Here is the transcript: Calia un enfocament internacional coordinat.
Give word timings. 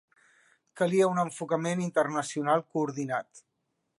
Calia 0.79 1.09
un 1.15 1.19
enfocament 1.23 1.85
internacional 1.85 2.65
coordinat. 2.77 3.45